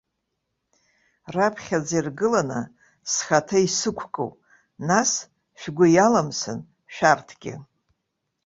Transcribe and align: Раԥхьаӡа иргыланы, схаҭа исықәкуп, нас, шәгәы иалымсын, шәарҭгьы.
Раԥхьаӡа 1.35 1.93
иргыланы, 1.97 2.61
схаҭа 3.11 3.57
исықәкуп, 3.65 4.33
нас, 4.87 5.11
шәгәы 5.59 5.85
иалымсын, 5.91 6.59
шәарҭгьы. 6.93 7.53